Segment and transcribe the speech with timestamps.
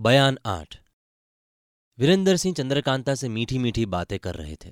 [0.00, 0.76] बयान आठ।
[1.98, 4.70] वीरेंद्र सिंह चंद्रकांता से मीठी मीठी बातें कर रहे थे।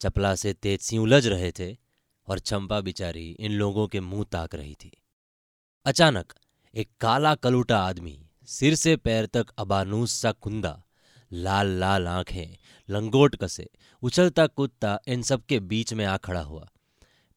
[0.00, 1.76] चपला से तेज सिंह उलझ रहे थे
[2.28, 5.02] और चंपा बिचारी इन लोगों के मुँह ताक रही थी।
[5.84, 6.32] अचानक
[6.74, 10.82] एक काला कलूटा आदमी सिर से पैर तक अबानूस सा कुंदा,
[11.32, 12.56] लाल लाल आँखें,
[12.90, 13.70] लंगोट कसे,
[14.02, 16.68] उछलता कूदता इन सबके बीच में आ खड़ा हुआ।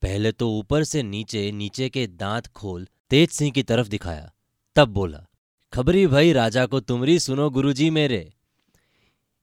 [0.01, 4.31] पहले तो ऊपर से नीचे नीचे के दांत खोल तेज सिंह की तरफ़ दिखाया।
[4.75, 5.25] तब बोला
[5.75, 8.33] खबरी भाई राजा को तुमरी सुनो गुरुजी मेरे।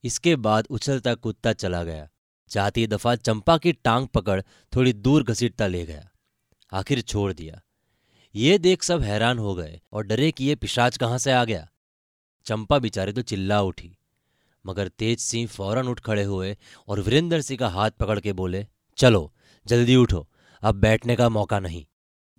[0.05, 2.09] इसके बाद उछलता कुत्ता चला गया।
[2.51, 4.43] जाती दफ़ा चंपा की टांग पकड़
[4.77, 6.11] थोड़ी दूर घसीटता ले गया।
[6.73, 7.63] आखिर छोड़ दिया।
[8.35, 11.69] ये देख सब हैरान हो गए और डरे कि ये पिशाच कहाँ से आ गया।
[12.45, 13.99] चंपा बिचारे तो चिल्ला उठी।
[14.67, 16.57] मगर तेज सिंह फ़ौरन उठ खड़े हुए
[16.89, 19.35] और वीरेंद्र सिंह का हाथ पकड़ के बोले, चलो,
[19.67, 20.29] जल्दी उठो।
[20.63, 21.87] अब बैठने का मौका नहीं।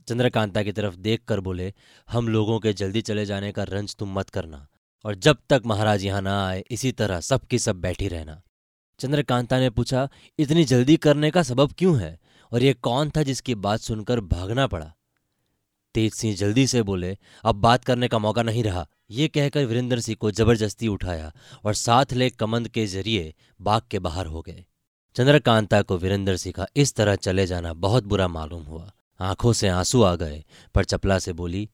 [0.08, 1.74] चंद्रकांता की तरफ़ देख कर बोले,
[2.08, 4.68] हम लोगों के जल्दी चले जाने का रंज तुम मत करना,
[5.06, 8.42] और जब तक महाराज यहाँ ना आए, इसी तरह सबकी सब बैठी रहना।
[9.00, 10.10] चंद्रकांता ने पूछा,
[10.40, 12.20] इतनी जल्दी करने का सबब क्यों है,
[12.52, 14.94] और ये कौन था जिसकी बात सुनकर भागना पड़ा?
[15.96, 20.00] तेज सिंह जल्दी से बोले, अब बात करने का मौका नहीं रहा। ये कहकर वीरेंद्र
[20.00, 21.32] सिंह को ज़बरदस्ती उठाया
[21.66, 24.64] और साथ ले कमंद के ज़रिए बाग के बाहर हो गए।
[25.16, 28.92] चंद्रकांता को वीरेंद्र सिंह का इस तरह चले जाना बहुत बुरा मालूम हुआ।
[29.24, 30.44] आँखों से आँसू आ गए,
[30.76, 31.70] पर चपला से बोली,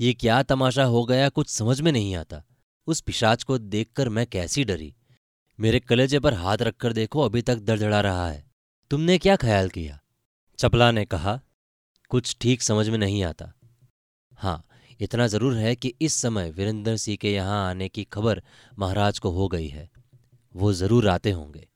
[0.00, 2.42] ये क्या तमाशा हो गया, कुछ समझ में नहीं आता।
[2.86, 4.94] उस पिशाच को देखकर मैं कैसी डरी।
[5.60, 8.44] मेरे कलेजे पर हाथ रखकर देखो, अभी तक दड़दड़ा रहा है।
[8.90, 9.98] तुमने क्या ख्याल किया?
[10.58, 11.40] चपला ने कहा,
[12.10, 13.52] कुछ ठीक समझ में नहीं आता।
[14.38, 14.64] हाँ
[15.00, 18.42] इतना ज़रूर है कि इस समय वीरेंद्र सिंह के यहाँ आने की खबर
[18.78, 19.90] महाराज को हो गई है।
[20.54, 21.68] वो ज़रूर आते होंगे।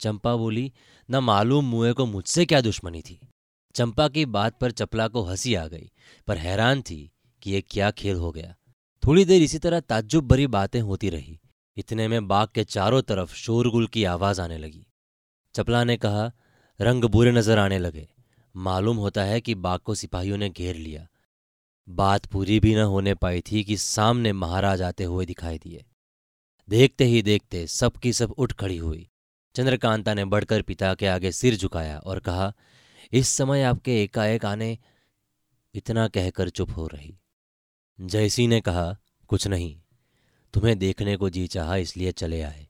[0.00, 0.72] चंपा बोली,
[1.08, 3.20] न मालूम मुए को मुझसे क्या दुश्मनी थी।
[3.74, 5.90] चंपा की बात पर चपला को हँसी आ गई,
[6.26, 8.56] पर हैरान थी कि ये क्या खेल हो गया।
[9.06, 11.40] थोड़ी देर इसी तरह ताज्जुब भरी बातें होती रही।
[11.76, 14.86] इतने में बाग के चारों तरफ़ शोरगुल की आवाज़ आने लगी।
[15.54, 16.32] चपला ने कहा,
[16.80, 18.08] रंग बुरे नज़र आने लगे।
[18.56, 21.06] मालूम होता है कि बाग को सिपाहियों ने घेर लिया।
[21.88, 25.84] बात पूरी भी न होने पाई थी कि सामने महाराज आते हुए दिखाई दिए।
[26.68, 29.08] देखते ही देखते सबकी सब उठ खड़ी हुई।
[29.54, 32.52] चंद्रकांता ने बढ़कर पिता के आगे सिर झुकाया और कहा
[33.12, 34.78] इस समय आपके एकाएक आने
[35.74, 37.18] इतना कहकर चुप हो रही।
[38.00, 38.96] जयसी ने कहा,
[39.28, 39.80] कुछ नहीं,
[40.54, 42.66] तुम्हें देखने को जी चाहा इसलिए चले आए।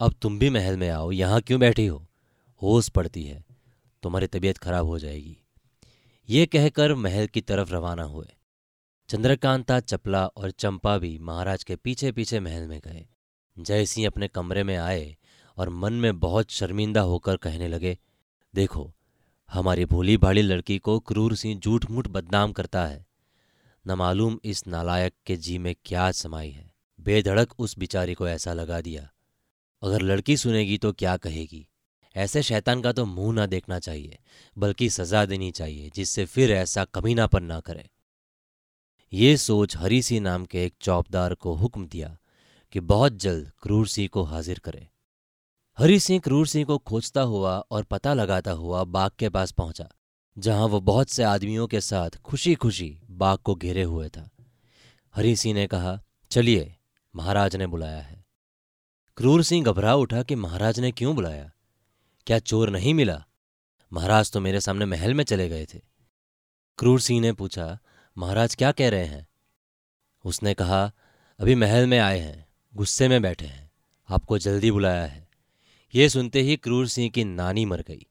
[0.00, 2.06] अब तुम भी महल में आओ, यहाँ क्यों बैठी हो?
[2.62, 3.44] होश पड़ती है,
[4.02, 5.36] तुम्हारी तबीयत खराब हो जाएगी।
[6.28, 8.26] ये कहकर महल की तरफ़ रवाना हुए।
[9.08, 13.06] चंद्रकांता, चपला और चंपा भी महाराज के पीछे पीछे महल में गए।
[13.56, 15.16] जयसिंह अपने कमरे में आए
[15.56, 17.98] और मन में बहुत शर्मिंदा होकर कहने लगे,
[18.54, 18.92] देखो
[19.52, 23.06] हमारी भोली भाली लड़की को क्रूर सिंह झूठ मूठ बदनाम करता है।
[23.86, 28.52] न मालूम इस नालायक के जी में क्या समाई है। बेधड़क उस बिचारी को ऐसा
[28.52, 29.10] लगा दिया।
[29.82, 31.68] अगर लड़की सुनेगी तो क्या कहेगी?
[32.16, 34.18] ऐसे शैतान का तो मुँह ना देखना चाहिए,
[34.58, 37.90] बल्कि सजा देनी चाहिए, जिससे फिर ऐसा कमीनापन ना करे।
[39.12, 42.18] ये सोच हरी सिंह नाम के एक चौपदार को हुक्म दिया
[42.72, 44.88] कि बहुत जल्द क्रूर सिंह को हाजिर करे।
[45.78, 49.88] हरी सिंह क्रूर सिंह को खोजता हुआ और पता लगाता हुआ बाघ के पास पहुँचा,
[50.38, 54.30] जहाँ वो बहुत से आदमियों के साथ खुशी खुशी बाघ को घेरे हुए था।
[55.14, 56.00] हरी सिंह ने कहा,
[56.30, 56.76] चलिए,
[57.16, 58.24] महाराज ने बुलाया है।
[59.16, 61.52] क्रूर सिंह घबरा उठा कि महाराज ने क्यों बुलाया?
[62.26, 63.24] क्या चोर नहीं मिला?
[63.92, 65.80] महाराज तो मेरे सामने महल में चले गए थे।
[66.78, 67.78] क्रूर सिंह ने पूछा,
[68.18, 69.28] महाराज क्या कह रहे हैं?
[70.24, 70.92] उसने कहा,
[71.38, 73.70] अभी महल में आए हैं, गुस्से में बैठे हैं।
[74.10, 75.21] आपको जल्दी बुलाया है।
[75.94, 78.06] ये सुनते ही क्रूर सिंह की नानी मर गई।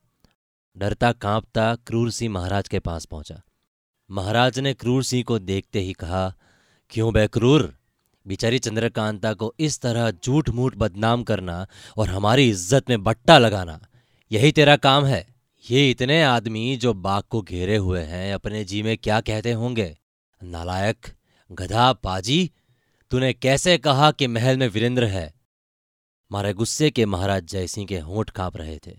[0.76, 3.42] डरता कांपता क्रूर सिंह महाराज के पास पहुँचा।
[4.10, 6.34] महाराज ने क्रूर सिंह को देखते ही कहा,
[6.92, 7.74] क्यों बे क्रूर?
[8.26, 11.66] बिचारी चंद्रकांता को इस तरह झूठ मूठ बदनाम करना
[11.98, 13.80] और हमारी इज़्ज़त में बट्टा लगाना,
[14.32, 15.26] यही तेरा काम है।
[15.66, 19.96] ये इतने आदमी जो बाग को घेरे हुए हैं, अपने जी में क्या कहते होंगे?
[20.42, 21.14] नालायक,
[21.50, 22.50] गधा, पाजी,
[23.12, 25.32] तूने कैसे कहा कि महल में वीरेंद्र है?
[26.32, 28.92] मारे गुस्से के महाराज जयसिंह के होंठ काँप रहे थे।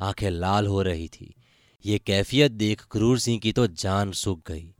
[0.00, 1.34] आँखें लाल हो रही थी।
[1.84, 4.74] ये कैफियत देख क्रूर सिंह की तो जान सूख गई।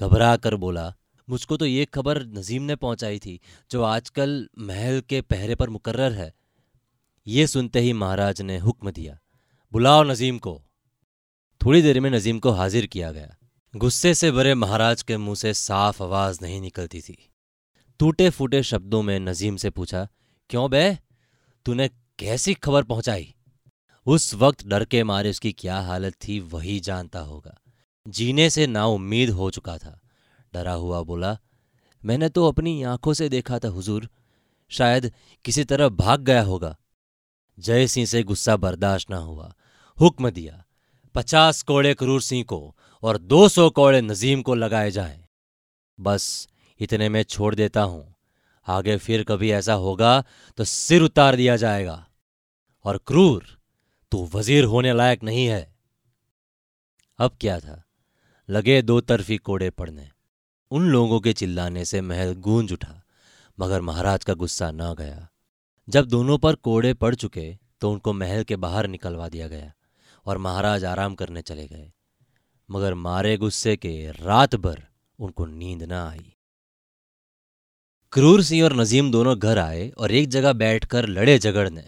[0.00, 0.94] घबरा कर बोला,
[1.28, 6.10] मुझको तो ये खबर नजीम ने पहुंचाई थी, जो आजकल महल के पहरे पर मुकर्र
[6.12, 6.32] है।
[7.26, 9.18] ये सुनते ही महाराज ने हुक्म दिया,
[9.72, 10.62] बुलाओ नजीम को।
[11.60, 13.36] थोड़ी देर में नजीम को हाजिर किया गया।
[13.74, 17.18] गुस्से से भरे महाराज के मुँह से साफ़ आवाज़ नहीं निकलती थी।
[18.00, 20.06] टूटे फूटे शब्दों में नजीम से पूछा,
[20.50, 20.98] क्यों बे?
[21.68, 23.34] तूने कैसी खबर पहुंचाई?
[24.06, 27.60] उस वक्त डर के मारे उसकी क्या हालत थी, वही जानता होगा।
[28.08, 30.00] जीने से ना उम्मीद हो चुका था।
[30.54, 31.38] डरा हुआ बोला,
[32.04, 34.08] मैंने तो अपनी आँखों से देखा था, हुजूर।
[34.68, 35.12] शायद
[35.44, 36.76] किसी तरह भाग गया होगा।
[37.58, 39.54] जय सिंह से गुस्सा बर्दाश्त ना हुआ।
[40.00, 40.64] हुक्म दिया,
[41.14, 45.24] पचास कोड़े क्रूर सिंह को और दो सौ कोड़े नजीम को लगाए जाएँ।
[46.00, 46.48] बस
[46.80, 48.14] इतने में छोड़ देता हूँ।
[48.68, 50.22] आगे फिर कभी ऐसा होगा
[50.58, 52.04] तो सिर उतार दिया जाएगा।
[52.84, 53.44] और क्रूर,
[54.12, 55.66] तू वज़ीर होने लायक नहीं है।
[57.18, 57.82] अब क्या था?
[58.48, 60.08] लगे दो तरफी कोड़े पड़ने।
[60.70, 63.02] उन लोगों के चिल्लाने से महल गूंज उठा,
[63.58, 65.28] मगर महाराज का गुस्सा न गया।
[65.88, 69.72] जब दोनों पर कोड़े पड़ चुके तो उनको महल के बाहर निकलवा दिया गया,
[70.26, 71.90] और महाराज आराम करने चले गए।
[72.68, 74.82] मगर मारे गुस्से के रात भर
[75.18, 76.34] उनको नींद न आई।
[78.12, 81.82] क्रूर सिंह और नजीम दोनों घर आए और एक जगह बैठकर लड़े झगड़ने।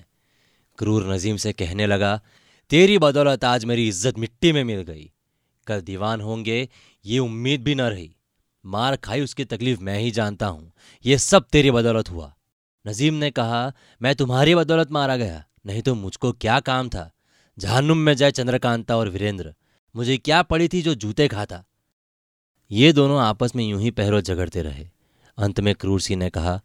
[0.79, 2.21] क्रूर नजीम से कहने लगा,
[2.71, 5.11] तेरी बदौलत आज मेरी इज़्ज़त मिट्टी में मिल गई।
[5.67, 6.69] कल दीवान होंगे,
[7.05, 8.15] ये उम्मीद भी न रही।
[8.65, 10.73] मार खाई उसकी तकलीफ़ मैं ही जानता हूँ।
[11.05, 12.33] ये सब तेरी बदौलत हुआ।
[12.87, 13.73] नजीम ने कहा,
[14.03, 17.11] मैं तुम्हारी बदौलत मारा गया, नहीं तो मुझको क्या काम था?
[17.59, 19.55] जहानुम में जाए चंद्रकांता और वीरेंद्र।
[19.95, 21.65] मुझे क्या पड़ी थी जो जूते खाता?
[22.71, 25.00] ये दोनों आपस में यूँ ही पहरो झगड़ते रहे।
[25.41, 26.61] अंत में क्रूर सिंह ने कहा,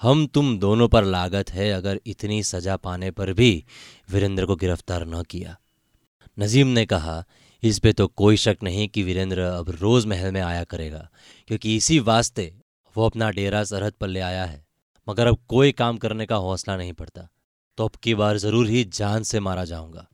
[0.00, 3.64] हम तुम दोनों पर लागत है अगर इतनी सजा पाने पर भी
[4.10, 5.56] वीरेंद्र को गिरफ़्तार न किया
[6.38, 7.24] नजीम ने कहा,
[7.62, 11.08] इस पे तो कोई शक नहीं कि वीरेंद्र अब रोज महल में आया करेगा,
[11.48, 12.52] क्योंकि इसी वास्ते
[12.96, 14.64] वो अपना डेरा सरहद पर ले आया है।
[15.06, 17.28] मगर अब कोई काम करने का हौसला नहीं पड़ता
[17.78, 20.06] तो अब की बार ज़रूर ही जान से मारा जाऊँगा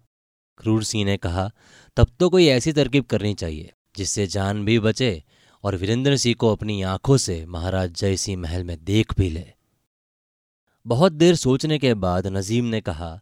[0.60, 1.50] क्रूर सिंह ने कहा,
[1.96, 5.22] तब तो कोई ऐसी तरकीब करनी चाहिए, जिससे जान भी बचे
[5.64, 9.44] और वीरेंद्र सिंह को अपनी आँखों से महाराज जय सिंह महल में देख भी ले।
[10.86, 13.20] बहुत देर सोचने के बाद नजीम ने कहा,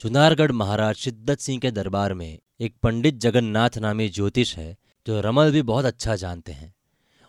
[0.00, 5.52] चुनारगढ़ महाराज शिद्दत सिंह के दरबार में एक पंडित जगन्नाथ नामी ज्योतिष है, जो रमल
[5.52, 6.74] भी बहुत अच्छा जानते हैं।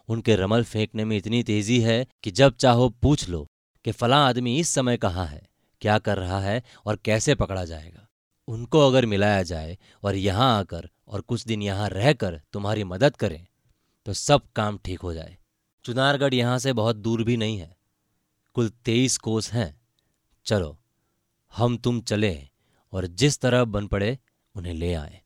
[0.10, 3.48] उनके रमल फेंकने में इतनी तेज़ी है कि जब चाहो पूछ लो
[3.86, 5.42] कि फला आदमी इस समय कहाँ है,
[5.82, 8.08] क्या कर रहा है और कैसे पकड़ा जाएगा।
[8.48, 13.46] उनको अगर मिलाया जाए और यहाँ आकर और कुछ दिन यहाँ रहकर तुम्हारी मदद करें
[14.08, 15.38] तो सब काम ठीक हो जाए।
[15.86, 17.76] चुनारगढ़ यहाँ से बहुत दूर भी नहीं है।
[18.54, 19.82] कुल तेईस कोस हैं।
[20.46, 20.78] चलो,
[21.54, 22.48] हम तुम चले
[22.94, 24.18] और जिस तरह बन पड़े
[24.56, 25.22] उन्हें ले आए।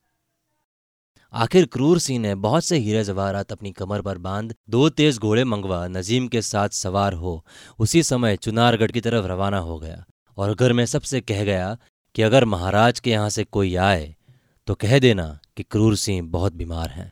[1.34, 5.44] आखिर क्रूर सिंह ने बहुत से हीरे जवाहरात अपनी कमर पर बाँध, दो तेज घोड़े
[5.44, 7.46] मंगवा, नजीम के साथ सवार हो,
[7.80, 10.04] उसी समय चुनारगढ़ की तरफ़ रवाना हो गया।
[10.38, 11.78] और घर में सबसे कह गया
[12.16, 14.16] कि अगर महाराज के यहाँ से कोई आए
[14.68, 17.12] तो कह देना कि क्रूर सिंह बहुत बीमार हैं।